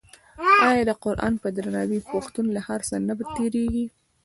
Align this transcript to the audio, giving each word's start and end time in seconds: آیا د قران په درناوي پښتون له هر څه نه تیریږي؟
آیا 0.69 0.83
د 0.89 0.91
قران 1.03 1.33
په 1.43 1.47
درناوي 1.55 1.99
پښتون 2.11 2.45
له 2.55 2.61
هر 2.67 2.79
څه 2.89 2.95
نه 3.07 3.13
تیریږي؟ 3.35 3.85